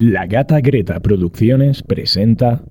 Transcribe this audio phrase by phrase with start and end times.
[0.00, 2.62] La Gata Greta Producciones presenta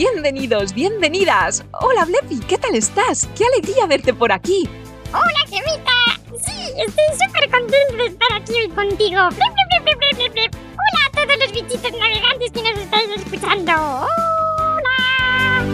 [0.00, 1.62] bienvenidos, bienvenidas.
[1.72, 3.28] Hola Blepi, ¿qué tal estás?
[3.36, 4.66] Qué alegría verte por aquí.
[5.12, 5.92] Hola, Gemita.
[6.42, 9.28] Sí, estoy súper contento de estar aquí hoy contigo.
[9.28, 9.52] Blip,
[10.16, 10.54] blip, blip.
[10.54, 13.72] Hola a todos los bichitos navegantes que nos estáis escuchando.
[13.74, 15.66] Hola.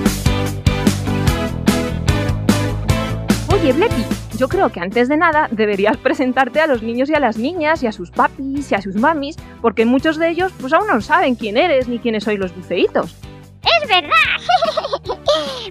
[3.53, 4.05] Oye Blepi,
[4.37, 7.85] yo creo que antes de nada deberías presentarte a los niños y a las niñas
[7.85, 11.01] y a sus papis y a sus mamis, porque muchos de ellos pues aún no
[11.01, 13.15] saben quién eres ni quiénes sois los buceitos.
[13.67, 14.36] Es verdad.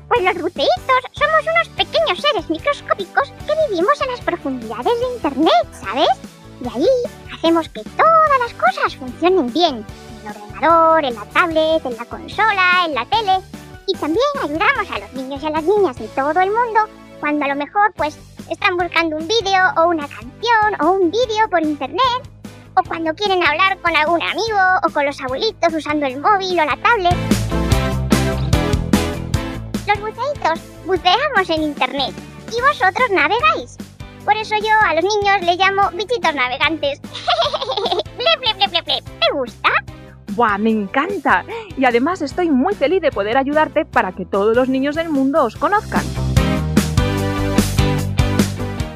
[0.07, 5.67] pues los buceitos somos unos pequeños seres microscópicos que vivimos en las profundidades de Internet,
[5.71, 6.09] ¿sabes?
[6.61, 6.89] Y allí
[7.33, 9.85] hacemos que todas las cosas funcionen bien.
[10.21, 13.39] En el ordenador, en la tablet, en la consola, en la tele.
[13.87, 17.45] Y también ayudamos a los niños y a las niñas de todo el mundo cuando
[17.45, 18.17] a lo mejor pues
[18.49, 22.01] están buscando un vídeo o una canción o un vídeo por internet.
[22.77, 26.65] O cuando quieren hablar con algún amigo o con los abuelitos usando el móvil o
[26.65, 27.34] la tablet.
[29.95, 32.13] Los buceitos buceamos en internet
[32.51, 33.77] y vosotros navegáis.
[34.25, 36.99] Por eso yo a los niños les llamo bichitos navegantes.
[38.17, 39.05] blip, blip, blip.
[39.05, 39.69] ¿Te gusta?
[40.31, 41.45] ¡Buah, me encanta!
[41.77, 45.43] Y además estoy muy feliz de poder ayudarte para que todos los niños del mundo
[45.43, 46.03] os conozcan.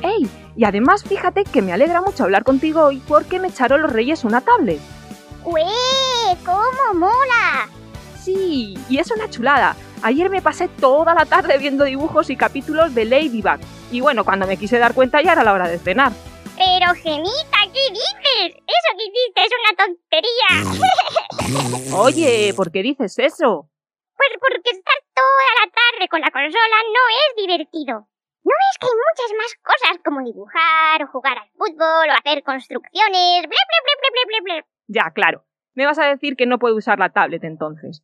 [0.01, 0.29] ¡Ey!
[0.57, 4.25] Y además fíjate que me alegra mucho hablar contigo hoy porque me echaron los reyes
[4.25, 4.81] una tablet.
[5.45, 5.63] ¡Ué!
[6.43, 7.69] ¡Cómo mola!
[8.21, 9.75] Sí, y es una chulada.
[10.01, 13.59] Ayer me pasé toda la tarde viendo dibujos y capítulos de Ladybug.
[13.91, 16.13] Y bueno, cuando me quise dar cuenta ya era la hora de cenar.
[16.55, 18.55] Pero Gemita, ¿qué dices?
[18.55, 20.49] Eso que hiciste es una tontería.
[21.97, 23.69] Oye, ¿por qué dices eso?
[24.15, 28.07] Pues porque estar toda la tarde con la consola no es divertido.
[28.43, 32.41] ¿No ves que hay muchas más cosas como dibujar, o jugar al fútbol, o hacer
[32.43, 33.41] construcciones?
[33.41, 34.65] Blip, blip, blip, blip, blip, blip.
[34.88, 35.43] Ya, claro.
[35.75, 38.01] Me vas a decir que no puedo usar la tablet entonces.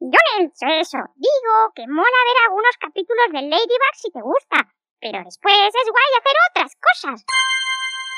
[0.00, 0.98] Yo no he dicho eso.
[1.16, 4.68] Digo que mola ver algunos capítulos de Ladybug si te gusta.
[5.00, 7.24] Pero después es guay hacer otras cosas.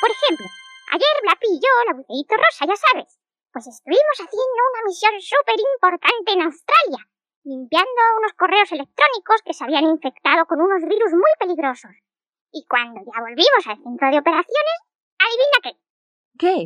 [0.00, 0.46] Por ejemplo,
[0.92, 3.18] ayer Blapi y yo, la buceíto rosa, ya sabes,
[3.52, 7.02] pues estuvimos haciendo una misión súper importante en Australia,
[7.42, 11.94] limpiando unos correos electrónicos que se habían infectado con unos virus muy peligrosos.
[12.52, 14.78] Y cuando ya volvimos al centro de operaciones,
[15.18, 15.72] adivina qué.
[16.38, 16.56] ¿Qué?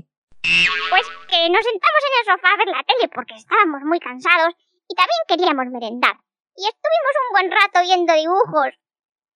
[0.91, 4.55] Pues que nos sentamos en el sofá a ver la tele porque estábamos muy cansados
[4.93, 6.17] y también queríamos merendar.
[6.55, 8.77] Y estuvimos un buen rato viendo dibujos.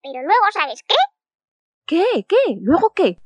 [0.03, 1.01] Pero luego, ¿sabes qué?
[1.87, 2.27] ¿Qué?
[2.29, 2.61] ¿Qué?
[2.61, 3.17] ¿Luego qué?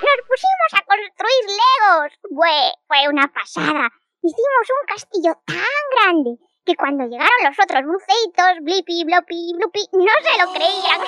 [0.00, 2.12] Nos pusimos a construir legos.
[2.34, 2.56] Fue,
[2.88, 3.90] fue una pasada.
[4.22, 10.14] Hicimos un castillo tan grande que cuando llegaron los otros buceitos, Blippi, Bloppy, Bloopy, no
[10.22, 11.00] se lo creían.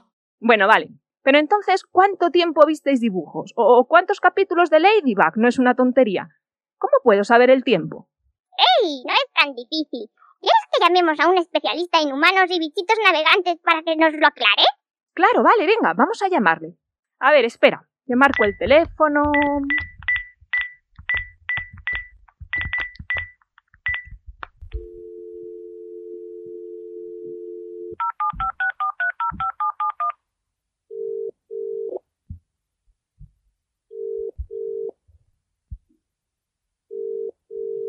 [0.38, 0.90] Bueno, vale.
[1.22, 3.52] Pero entonces, ¿cuánto tiempo visteis dibujos?
[3.56, 5.36] ¿O cuántos capítulos de Ladybug?
[5.36, 6.28] No es una tontería.
[6.76, 8.06] ¿Cómo puedo saber el tiempo?
[8.56, 9.02] ¡Ey!
[9.04, 10.10] No es tan difícil.
[10.40, 14.26] ¿Quieres que llamemos a un especialista en humanos y bichitos navegantes para que nos lo
[14.26, 14.64] aclare?
[15.14, 16.76] Claro, vale, venga, vamos a llamarle.
[17.20, 17.88] A ver, espera.
[18.06, 19.22] Le marco el teléfono.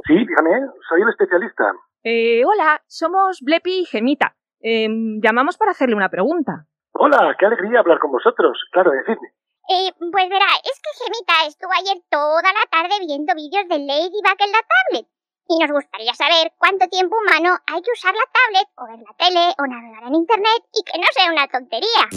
[0.08, 1.74] Sí, dígame, soy el especialista.
[2.02, 4.38] Eh, hola, somos Blepi y Gemita.
[4.62, 6.66] Em, llamamos para hacerle una pregunta.
[6.94, 8.58] Hola, qué alegría hablar con vosotros.
[8.72, 9.28] Claro, decidme.
[9.68, 14.40] Eh, pues verá, es que Gemita estuvo ayer toda la tarde viendo vídeos de Ladybug
[14.40, 15.08] en la tablet.
[15.50, 19.14] Y nos gustaría saber cuánto tiempo humano hay que usar la tablet, o ver la
[19.20, 22.08] tele, o navegar en internet, y que no sea una tontería.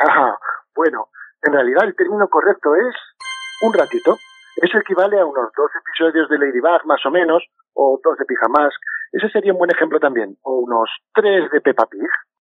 [0.00, 0.38] Ajá,
[0.74, 1.08] bueno,
[1.42, 2.96] en realidad el término correcto es
[3.62, 4.16] un ratito.
[4.62, 7.42] Eso equivale a unos 12 episodios de Ladybug más o menos,
[7.74, 8.80] o 2 de Pijamask.
[9.10, 10.36] Ese sería un buen ejemplo también.
[10.42, 12.08] O unos 3 de Peppa Pig.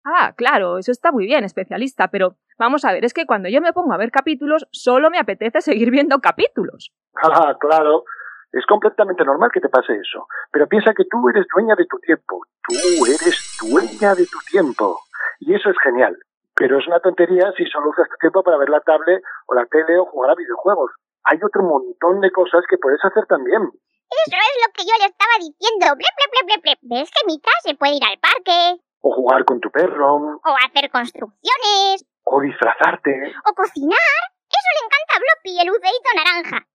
[0.05, 3.59] Ah, claro, eso está muy bien, especialista, pero vamos a ver, es que cuando yo
[3.59, 6.93] me pongo a ver capítulos, solo me apetece seguir viendo capítulos.
[7.21, 8.05] Ah, claro.
[8.53, 10.27] Es completamente normal que te pase eso.
[10.53, 12.39] Pero piensa que tú eres dueña de tu tiempo.
[12.65, 15.01] Tú eres dueña de tu tiempo.
[15.41, 16.17] Y eso es genial.
[16.55, 19.65] Pero es una tontería si solo usas tu tiempo para ver la tablet o la
[19.65, 20.91] tele o jugar a videojuegos.
[21.29, 23.61] Hay otro montón de cosas que puedes hacer también.
[23.61, 25.85] Eso es lo que yo le estaba diciendo.
[25.99, 26.73] Ble, ble, ble, ble, ble.
[26.81, 28.81] ¿Ves que Mika se puede ir al parque?
[29.01, 30.39] O jugar con tu perro.
[30.39, 32.05] O hacer construcciones.
[32.23, 33.11] O disfrazarte.
[33.43, 34.17] O cocinar.
[34.47, 36.65] Eso le encanta a Bloppy, el buceíto naranja.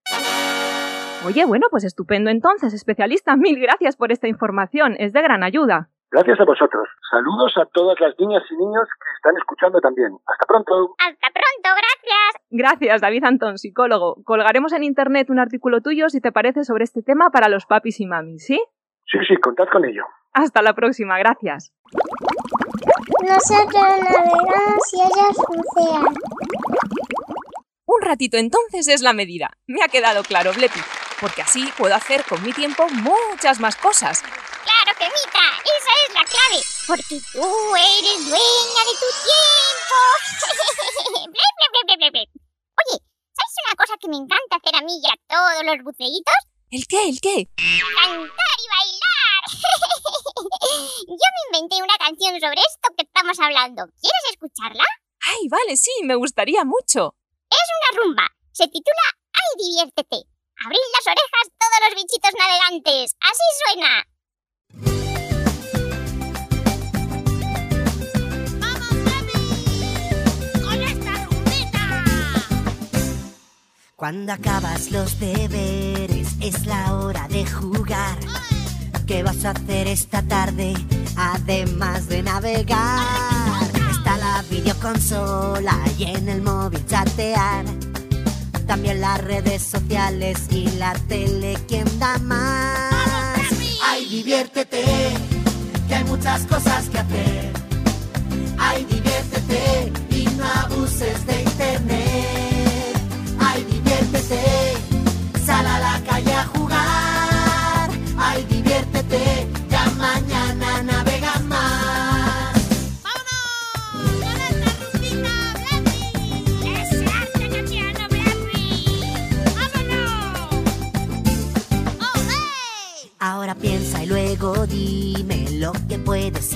[1.25, 5.89] Oye, bueno, pues estupendo entonces, especialista, mil gracias por esta información, es de gran ayuda.
[6.13, 6.87] Gracias a vosotros.
[7.11, 10.13] Saludos a todas las niñas y niños que están escuchando también.
[10.27, 10.95] Hasta pronto.
[10.99, 12.43] Hasta pronto, gracias.
[12.51, 14.23] Gracias, David Antón, psicólogo.
[14.23, 17.99] Colgaremos en internet un artículo tuyo, si te parece, sobre este tema para los papis
[18.01, 18.63] y mamis, ¿sí?
[19.07, 20.05] Sí, sí, contad con ello.
[20.35, 21.73] Hasta la próxima, gracias.
[23.23, 26.15] Nosotros navegamos y ellas bucean.
[27.87, 29.49] Un ratito entonces es la medida.
[29.67, 30.81] Me ha quedado claro, Blepi,
[31.23, 34.23] porque así puedo hacer con mi tiempo muchas más cosas.
[34.23, 35.63] Claro que Mika,
[36.87, 39.97] Porque tú eres dueña de tu tiempo.
[41.33, 42.25] ble, ble, ble.
[42.77, 42.97] Oye,
[43.33, 46.41] ¿sabes una cosa que me encanta hacer a mí y a todos los buceitos?
[46.71, 47.09] ¿El qué?
[47.09, 47.49] ¿El qué?
[47.57, 49.43] Cantar y bailar.
[51.09, 53.85] Yo me inventé una canción sobre esto que estamos hablando.
[54.01, 54.85] ¿Quieres escucharla?
[55.25, 57.15] Ay, vale, sí, me gustaría mucho.
[57.49, 58.29] Es una rumba.
[58.53, 60.29] Se titula Ay, diviértete.
[60.65, 63.17] Abrid las orejas todos los bichitos navegantes.
[63.21, 65.02] Así suena.
[74.03, 78.19] Cuando acabas los deberes es la hora de jugar.
[79.07, 80.75] ¿Qué vas a hacer esta tarde?
[81.15, 83.71] Además de navegar.
[83.93, 87.65] Está la videoconsola y en el móvil chatear.
[88.67, 93.37] También las redes sociales y la tele, ¿quién da más?
[93.85, 94.83] Ay, diviértete,
[95.87, 97.53] que hay muchas cosas que hacer.
[98.59, 101.42] Ay, diviértete y no abuses de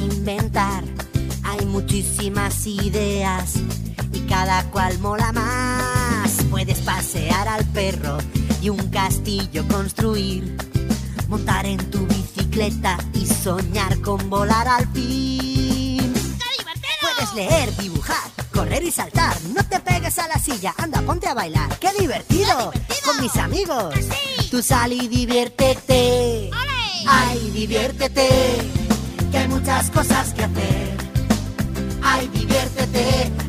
[0.07, 0.85] inventar.
[1.43, 3.55] Hay muchísimas ideas
[4.13, 6.31] y cada cual mola más.
[6.51, 8.19] Puedes pasear al perro
[8.61, 10.57] y un castillo construir.
[11.29, 16.15] Montar en tu bicicleta y soñar con volar al fin.
[17.01, 19.37] Puedes leer, dibujar, correr y saltar.
[19.55, 21.79] No te pegues a la silla, anda, ponte a bailar.
[21.79, 22.73] ¡Qué divertido!
[23.05, 23.95] Con mis amigos.
[24.51, 26.51] Tú sal y diviértete.
[27.07, 28.76] Ay, diviértete.
[29.37, 30.97] Hay muchas cosas que hacer.
[32.03, 33.46] Ay, diviértete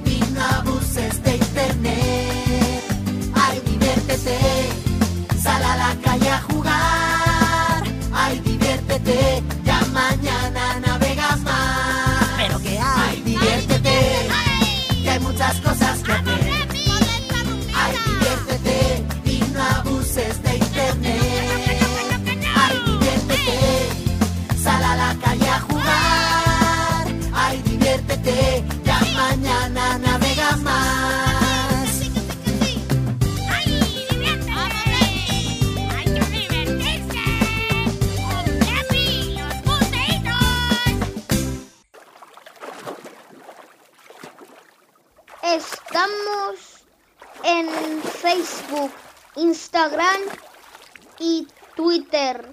[51.87, 52.51] Twitter.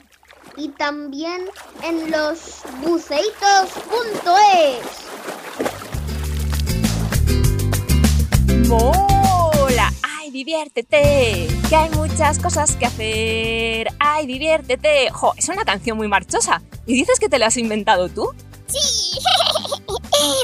[0.56, 1.42] Y también
[1.82, 4.28] en los buceitos.es.
[8.68, 9.92] ¡Mola!
[10.04, 11.48] ¡Ay, diviértete!
[11.68, 13.88] Que hay muchas cosas que hacer.
[13.98, 15.10] ¡Ay, diviértete!
[15.10, 15.34] ¡Jo!
[15.36, 16.62] Es una canción muy marchosa.
[16.86, 18.32] ¿Y dices que te la has inventado tú?
[18.68, 19.18] Sí.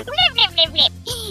[0.05, 0.89] ble, ble, ble, ble.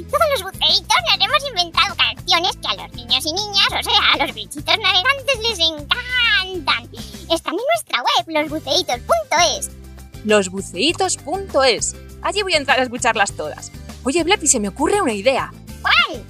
[0.10, 4.14] Todos los buceitos nos hemos inventado canciones que a los niños y niñas, o sea,
[4.14, 7.19] a los bichitos navegantes les encantan.
[7.30, 9.72] Están en nuestra web, losbuceitos.es.
[10.26, 11.96] Losbuceitos.es.
[12.24, 13.72] Allí voy a entrar a escucharlas todas.
[14.04, 15.54] Oye, Blepi, se me ocurre una idea.
[15.82, 16.24] ¿Cuál?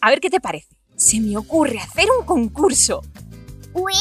[0.00, 0.68] A ver qué te parece.
[0.96, 3.02] Se me ocurre hacer un concurso.
[3.72, 3.94] ¡Uy!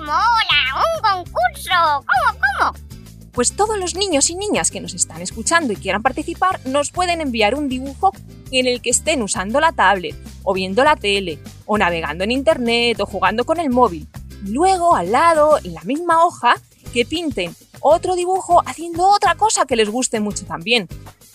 [0.00, 0.76] ¡Mola!
[0.76, 1.70] ¡Un concurso!
[1.96, 2.86] ¿Cómo, cómo?
[3.32, 7.20] Pues todos los niños y niñas que nos están escuchando y quieran participar nos pueden
[7.20, 8.12] enviar un dibujo
[8.50, 13.00] en el que estén usando la tablet, o viendo la tele, o navegando en internet,
[13.00, 14.08] o jugando con el móvil.
[14.46, 16.54] Luego, al lado, en la misma hoja,
[16.92, 20.88] que pinten otro dibujo haciendo otra cosa que les guste mucho también,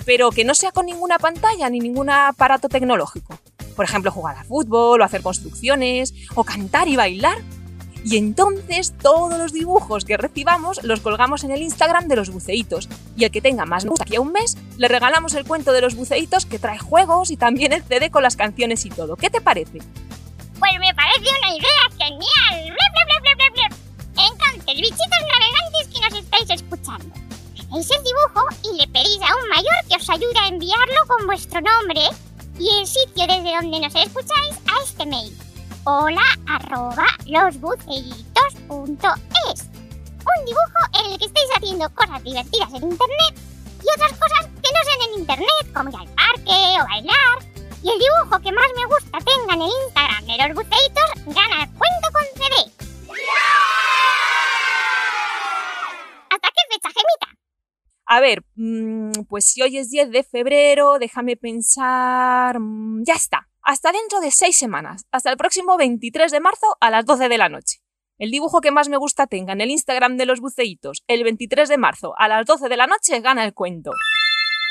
[0.06, 3.38] pero que no sea con ninguna pantalla ni ningún aparato tecnológico.
[3.76, 7.38] Por ejemplo, jugar a fútbol, o hacer construcciones, o cantar y bailar.
[8.04, 12.90] Y entonces todos los dibujos que recibamos los colgamos en el Instagram de los buceitos.
[13.16, 15.82] Y el que tenga más gusta aquí a un mes, le regalamos el cuento de
[15.82, 19.16] los buceitos que trae juegos y también el CD con las canciones y todo.
[19.16, 19.80] ¿Qué te parece?
[20.60, 22.78] Pues me parece una idea genial.
[24.82, 27.14] Bichitos navegantes que nos estáis escuchando,
[27.70, 31.28] hacéis el dibujo y le pedís a un mayor que os ayude a enviarlo con
[31.28, 32.02] vuestro nombre
[32.58, 35.38] y el sitio desde donde nos escucháis a este mail.
[35.84, 38.98] Hola arroba Un
[40.46, 43.34] dibujo en el que estáis haciendo cosas divertidas en internet
[43.84, 47.38] y otras cosas que no sean en internet, como ir al parque o bailar.
[47.84, 51.64] Y el dibujo que más me gusta tenga en el Instagram de los buceitos gana
[51.66, 52.72] el cuento con CD.
[56.32, 57.30] ¿Hasta qué fecha, Gemita?
[58.14, 62.60] A ver, mm, pues si hoy es 10 de febrero, déjame pensar...
[62.60, 66.90] mm, Ya está, hasta dentro de seis semanas, hasta el próximo 23 de marzo a
[66.90, 67.80] las 12 de la noche.
[68.18, 71.70] El dibujo que más me gusta tenga en el Instagram de los buceitos el 23
[71.70, 73.92] de marzo a las 12 de la noche gana el cuento.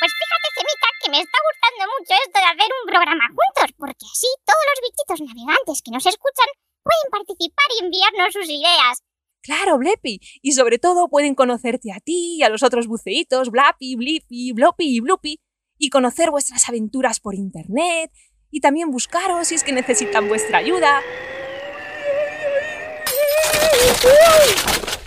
[0.01, 4.05] Pues fíjate, Gemita, que me está gustando mucho esto de hacer un programa juntos, porque
[4.05, 6.51] así todos los bichitos navegantes que nos escuchan
[6.85, 9.01] pueden participar y enviarnos sus ideas.
[9.43, 10.21] Claro, Blepi.
[10.43, 14.97] Y sobre todo pueden conocerte a ti y a los otros buceitos, Blapi, Blipi, Blopi
[14.97, 15.41] y Blupi,
[15.79, 18.13] y conocer vuestras aventuras por internet,
[18.51, 21.01] y también buscaros si es que necesitan vuestra ayuda.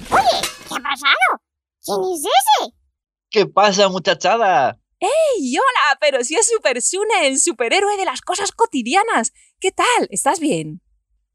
[0.10, 1.42] Oye, ¿qué ha pasado?
[1.86, 2.74] ¿Quién es ese?
[3.30, 4.80] ¿Qué pasa, muchachada?
[5.00, 5.98] ¡Ey, hola!
[6.00, 9.34] Pero si es Super Sune, el superhéroe de las cosas cotidianas.
[9.60, 10.08] ¿Qué tal?
[10.10, 10.82] ¿Estás bien?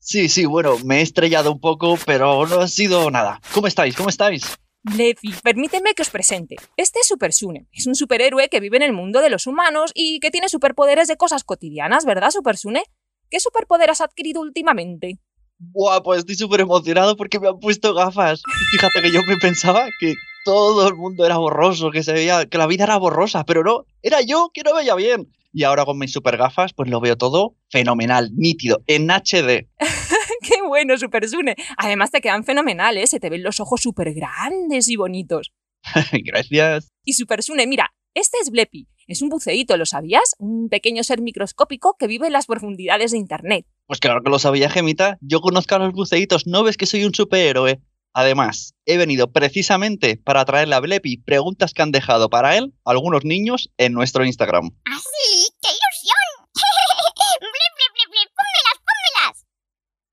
[0.01, 3.41] Sí, sí, bueno, me he estrellado un poco, pero no ha sido nada.
[3.53, 3.97] ¿Cómo estáis?
[3.97, 4.59] ¿Cómo estáis?
[4.97, 6.57] Lefi, permíteme que os presente.
[6.77, 7.67] Este es Super Sune.
[7.73, 11.09] Es un superhéroe que vive en el mundo de los humanos y que tiene superpoderes
[11.09, 12.85] de cosas cotidianas, ¿verdad, Super Sune?
[13.31, 15.19] ¿Qué superpoder has adquirido últimamente?
[15.59, 18.43] Buah, pues estoy súper emocionado porque me han puesto gafas.
[18.71, 20.15] Fíjate que yo me pensaba que
[20.45, 23.85] todo el mundo era borroso, que se veía, que la vida era borrosa, pero no,
[24.01, 25.29] era yo que no veía bien.
[25.53, 29.69] Y ahora con mis super gafas, pues lo veo todo fenomenal, nítido, en HD.
[30.43, 31.57] ¡Qué bueno, Super Sune!
[31.77, 35.53] Además te quedan fenomenales, se te ven los ojos súper grandes y bonitos.
[36.25, 36.89] Gracias.
[37.05, 38.89] Y Super Sune, mira, este es Blepi.
[39.07, 40.35] Es un buceíto, ¿lo sabías?
[40.39, 43.65] Un pequeño ser microscópico que vive en las profundidades de Internet.
[43.87, 45.17] Pues claro que lo sabía, Gemita.
[45.23, 47.81] Yo conozco a los buceitos, ¿no ves que soy un superhéroe?
[48.19, 53.25] Además, he venido precisamente para traerle a Blepi preguntas que han dejado para él algunos
[53.25, 54.71] niños en nuestro Instagram.
[54.87, 55.47] ¡Ah, sí!
[55.63, 56.51] ¡Qué ilusión!
[57.39, 59.47] ¡Pónmelas, pónmelas!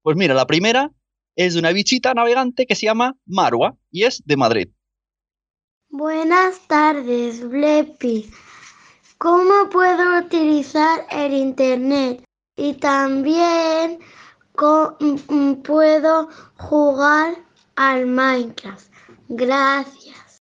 [0.04, 0.92] Pues mira, la primera
[1.36, 4.68] es de una bichita navegante que se llama Marwa y es de Madrid.
[5.90, 8.30] Buenas tardes, Blepi.
[9.18, 12.24] ¿Cómo puedo utilizar el Internet?
[12.56, 13.98] Y también
[14.60, 17.44] mm, puedo jugar
[17.76, 18.88] al Minecraft.
[19.28, 20.42] Gracias.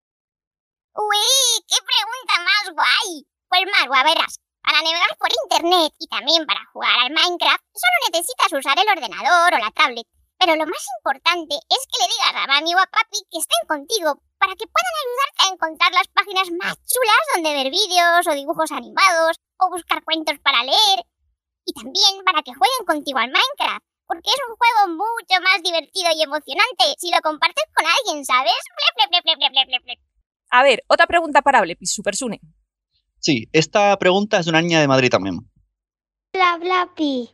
[0.94, 1.64] ¡Uy!
[1.66, 3.26] ¡Qué pregunta más guay!
[3.48, 8.52] Pues Marwa, verás, para navegar por internet y también para jugar al Minecraft, solo necesitas
[8.52, 10.06] usar el ordenador o la tablet.
[10.38, 13.64] Pero lo más importante es que le digas a mami o a papi que estén
[13.66, 18.34] contigo para que puedan ayudarte a encontrar las páginas más chulas donde ver vídeos o
[18.34, 21.06] dibujos animados o buscar cuentos para leer.
[21.64, 26.10] Y también para que jueguen contigo al Minecraft, porque es un juego mucho más divertido
[26.14, 28.52] y emocionante si lo compartes con alguien, ¿sabes?
[30.50, 32.40] A ver, otra pregunta para Blepi, Super Sune.
[33.18, 35.38] Sí, esta pregunta es de una niña de Madrid también.
[36.34, 37.30] Hola, Blapi.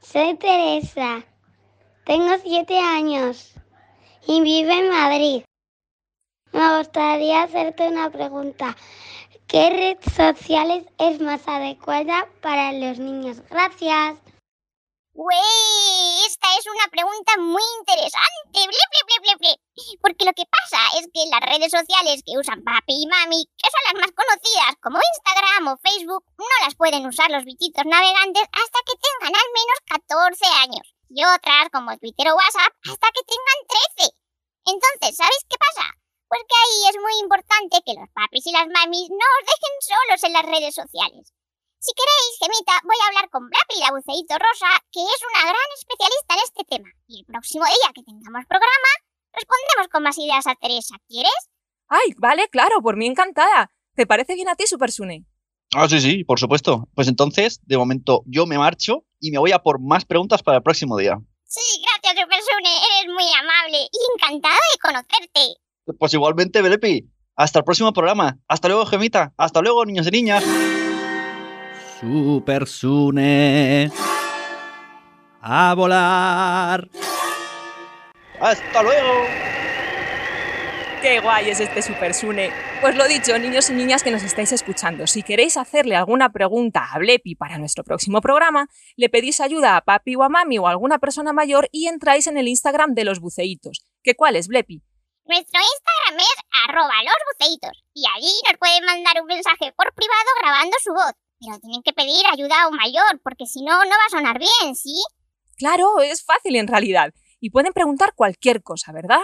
[0.00, 1.24] Soy Teresa.
[2.04, 3.54] Tengo siete años
[4.26, 5.42] y vivo en Madrid.
[6.52, 8.76] Me gustaría hacerte una pregunta.
[9.46, 13.42] ¿Qué red sociales es más adecuada para los niños?
[13.50, 14.18] Gracias.
[15.18, 18.54] Güey, esta es una pregunta muy interesante.
[18.54, 19.58] Blip, blip, blip.
[19.98, 23.66] Porque lo que pasa es que las redes sociales que usan papi y mami, que
[23.66, 28.46] son las más conocidas como Instagram o Facebook, no las pueden usar los bichitos navegantes
[28.46, 30.86] hasta que tengan al menos 14 años.
[31.10, 33.58] Y otras, como Twitter o WhatsApp, hasta que tengan
[33.98, 34.14] 13.
[34.70, 35.98] Entonces, ¿sabéis qué pasa?
[36.30, 39.74] Pues que ahí es muy importante que los papis y las mamis no os dejen
[39.82, 41.34] solos en las redes sociales.
[41.80, 45.68] Si queréis, Gemita, voy a hablar con Blapi, la buceíto rosa, que es una gran
[45.78, 46.90] especialista en este tema.
[47.06, 48.90] Y el próximo día que tengamos programa,
[49.32, 50.96] respondemos con más ideas a Teresa.
[51.06, 51.38] ¿Quieres?
[51.86, 53.70] Ay, vale, claro, por mí encantada.
[53.94, 55.24] ¿Te parece bien a ti, Super Sune?
[55.72, 56.88] Ah, sí, sí, por supuesto.
[56.94, 60.58] Pues entonces, de momento, yo me marcho y me voy a por más preguntas para
[60.58, 61.16] el próximo día.
[61.44, 62.74] Sí, gracias, Super Sune.
[62.74, 65.60] Eres muy amable y encantada de conocerte.
[65.96, 67.08] Pues igualmente, Belepi.
[67.36, 68.36] Hasta el próximo programa.
[68.48, 69.32] Hasta luego, Gemita.
[69.36, 70.44] Hasta luego, niños y niñas.
[72.00, 73.90] Super Sune.
[75.40, 76.88] A volar.
[78.40, 79.26] Hasta luego.
[81.02, 82.52] ¡Qué guay es este Super Sune!
[82.80, 86.88] Pues lo dicho, niños y niñas que nos estáis escuchando, si queréis hacerle alguna pregunta
[86.92, 90.68] a Blepi para nuestro próximo programa, le pedís ayuda a papi o a mami o
[90.68, 93.84] a alguna persona mayor y entráis en el Instagram de los buceitos.
[94.04, 94.82] ¿Qué cuál es, Blepi?
[95.24, 100.76] Nuestro Instagram es arroba losbuceitos y allí nos pueden mandar un mensaje por privado grabando
[100.82, 101.12] su voz.
[101.40, 104.38] Pero tienen que pedir ayuda a un mayor, porque si no, no va a sonar
[104.38, 104.94] bien, ¿sí?
[105.56, 107.12] Claro, es fácil en realidad.
[107.40, 109.20] Y pueden preguntar cualquier cosa, ¿verdad?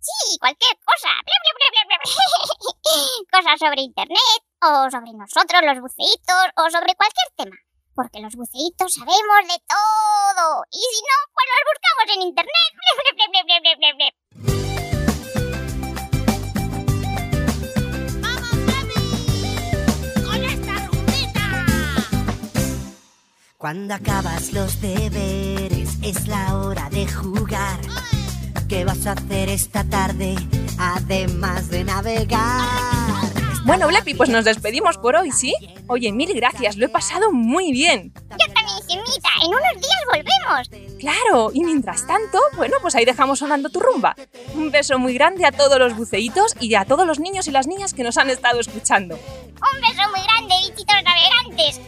[0.00, 1.08] Sí, cualquier cosa.
[1.24, 1.98] Bla, bla, bla.
[3.32, 7.56] Cosas sobre internet, o sobre nosotros los buceitos, o sobre cualquier tema.
[7.94, 10.64] Porque los buceitos sabemos de todo.
[10.70, 12.68] Y si no, pues los buscamos en internet.
[23.68, 27.78] Cuando acabas los deberes es la hora de jugar.
[28.66, 30.36] ¿Qué vas a hacer esta tarde
[30.78, 32.64] además de navegar?
[33.66, 35.52] Bueno, Blepi, pues nos despedimos por hoy, ¿sí?
[35.86, 38.14] Oye, mil gracias, lo he pasado muy bien.
[38.30, 39.28] Yo también, Gemita.
[39.42, 40.98] En unos días volvemos.
[40.98, 44.16] Claro, y mientras tanto, bueno, pues ahí dejamos sonando tu rumba.
[44.54, 47.66] Un beso muy grande a todos los buceitos y a todos los niños y las
[47.66, 49.16] niñas que nos han estado escuchando.
[49.16, 51.80] Un beso muy grande, bichitos navegantes.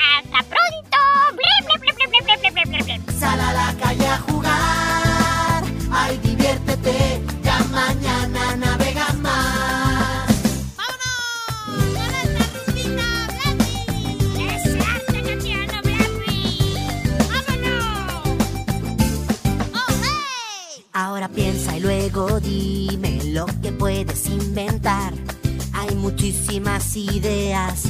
[27.01, 27.85] Ideas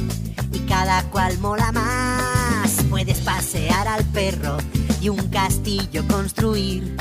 [0.52, 2.84] y cada cual mola más.
[2.88, 4.58] Puedes pasear al perro
[5.00, 6.96] y un castillo construir.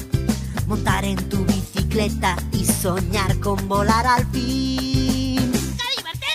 [0.67, 5.51] Montar en tu bicicleta y soñar con volar al fin.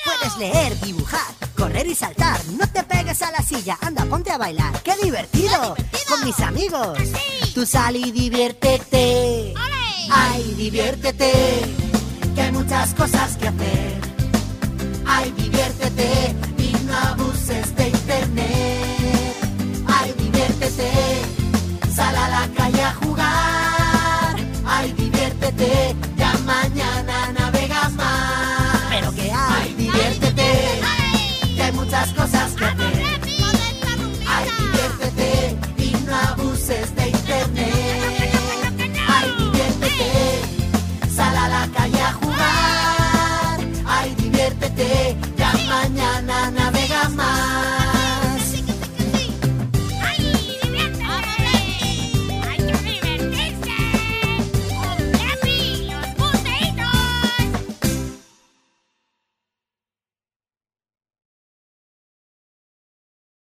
[0.05, 2.41] Puedes leer, dibujar, correr y saltar.
[2.59, 4.83] No te pegues a la silla, anda, ponte a bailar.
[4.83, 5.77] ¡Qué divertido!
[6.09, 6.99] Con mis amigos.
[7.55, 9.55] Tú sal y diviértete.
[10.11, 11.33] Ay, diviértete,
[12.35, 14.04] que hay muchas cosas que hacer.
[15.17, 19.37] Ay, diviértete y no abuses de internet.
[19.87, 20.91] Ay, diviértete,
[21.95, 24.37] sal a la calle a jugar.
[24.67, 25.94] Ay, diviértete